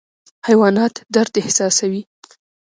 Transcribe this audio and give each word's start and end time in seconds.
حیوانات 0.47 0.93
درد 1.15 1.33
احساسوي 1.41 2.01